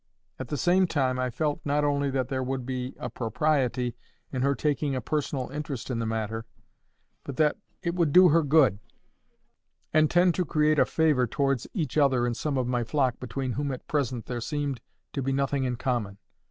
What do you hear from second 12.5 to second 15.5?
of my flock between whom at present there seemed to be